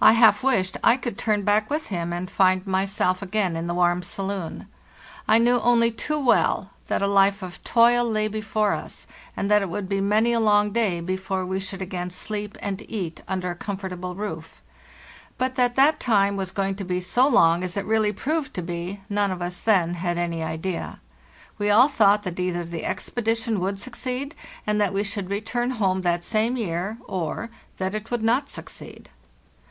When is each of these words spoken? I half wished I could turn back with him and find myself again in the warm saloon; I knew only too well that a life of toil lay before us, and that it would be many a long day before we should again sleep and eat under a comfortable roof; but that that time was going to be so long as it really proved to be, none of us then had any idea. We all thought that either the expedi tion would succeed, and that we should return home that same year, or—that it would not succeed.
I 0.00 0.12
half 0.12 0.42
wished 0.42 0.76
I 0.84 0.98
could 0.98 1.16
turn 1.16 1.44
back 1.44 1.70
with 1.70 1.86
him 1.86 2.12
and 2.12 2.30
find 2.30 2.66
myself 2.66 3.22
again 3.22 3.56
in 3.56 3.66
the 3.68 3.72
warm 3.72 4.02
saloon; 4.02 4.66
I 5.26 5.38
knew 5.38 5.58
only 5.60 5.90
too 5.90 6.22
well 6.22 6.72
that 6.88 7.00
a 7.00 7.06
life 7.06 7.42
of 7.42 7.64
toil 7.64 8.04
lay 8.04 8.28
before 8.28 8.74
us, 8.74 9.06
and 9.34 9.50
that 9.50 9.62
it 9.62 9.70
would 9.70 9.88
be 9.88 10.02
many 10.02 10.34
a 10.34 10.40
long 10.40 10.72
day 10.72 11.00
before 11.00 11.46
we 11.46 11.58
should 11.58 11.80
again 11.80 12.10
sleep 12.10 12.58
and 12.60 12.84
eat 12.86 13.22
under 13.26 13.50
a 13.52 13.56
comfortable 13.56 14.14
roof; 14.14 14.60
but 15.38 15.54
that 15.54 15.74
that 15.76 16.00
time 16.00 16.36
was 16.36 16.50
going 16.50 16.74
to 16.74 16.84
be 16.84 17.00
so 17.00 17.26
long 17.26 17.64
as 17.64 17.74
it 17.74 17.86
really 17.86 18.12
proved 18.12 18.52
to 18.56 18.62
be, 18.62 19.00
none 19.08 19.30
of 19.30 19.40
us 19.40 19.58
then 19.62 19.94
had 19.94 20.18
any 20.18 20.42
idea. 20.42 21.00
We 21.56 21.70
all 21.70 21.88
thought 21.88 22.24
that 22.24 22.38
either 22.38 22.62
the 22.64 22.82
expedi 22.82 23.42
tion 23.42 23.58
would 23.60 23.80
succeed, 23.80 24.34
and 24.66 24.78
that 24.82 24.92
we 24.92 25.02
should 25.02 25.30
return 25.30 25.70
home 25.70 26.02
that 26.02 26.22
same 26.24 26.58
year, 26.58 26.98
or—that 27.08 27.94
it 27.94 28.10
would 28.10 28.22
not 28.22 28.50
succeed. 28.50 29.08